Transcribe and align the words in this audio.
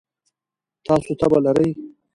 تاسو 0.85 1.11
تبه 1.19 1.37
لرئ؟ 1.45 1.69